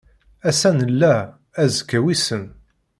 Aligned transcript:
Ass-a 0.49 0.69
nella, 0.71 1.15
azekka 1.63 1.99
wissen. 2.03 2.43